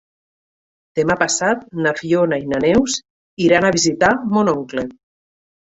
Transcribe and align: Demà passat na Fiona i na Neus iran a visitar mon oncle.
Demà 0.99 1.17
passat 1.23 1.61
na 1.87 1.93
Fiona 2.01 2.41
i 2.47 2.49
na 2.55 2.63
Neus 2.67 2.99
iran 3.51 3.69
a 3.69 3.73
visitar 3.79 4.15
mon 4.35 4.55
oncle. 4.61 4.93